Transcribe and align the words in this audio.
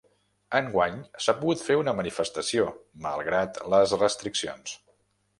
Enguany 0.59 0.95
s’ha 1.25 1.35
pogut 1.41 1.59
fer 1.65 1.75
una 1.81 1.93
manifestació, 1.99 2.65
malgrat 3.07 3.59
les 3.75 3.93
restriccions. 4.05 4.73